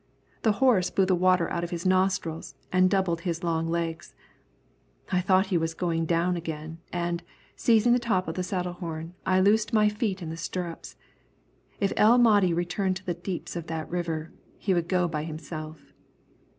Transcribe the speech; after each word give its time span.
The 0.41 0.53
horse 0.53 0.89
blew 0.89 1.05
the 1.05 1.13
water 1.13 1.47
out 1.51 1.63
of 1.63 1.69
his 1.69 1.85
nostrils 1.85 2.55
and 2.71 2.89
doubled 2.89 3.21
his 3.21 3.43
long 3.43 3.67
legs. 3.67 4.15
I 5.11 5.21
thought 5.21 5.45
he 5.53 5.59
was 5.59 5.75
going 5.75 6.07
down 6.07 6.35
again, 6.35 6.79
and, 6.91 7.21
seizing 7.55 7.93
the 7.93 7.99
top 7.99 8.27
of 8.27 8.33
the 8.33 8.41
saddle 8.41 8.73
horn, 8.73 9.13
I 9.27 9.39
loosed 9.39 9.73
my 9.73 9.89
feet 9.89 10.23
in 10.23 10.31
the 10.31 10.37
stirrups. 10.37 10.95
If 11.79 11.93
El 11.97 12.17
Mahdi 12.17 12.51
returned 12.51 12.95
to 12.95 13.05
the 13.05 13.13
deeps 13.13 13.55
of 13.55 13.67
that 13.67 13.91
river, 13.91 14.31
he 14.57 14.73
would 14.73 14.87
go 14.87 15.07
by 15.07 15.23
himself. 15.23 15.93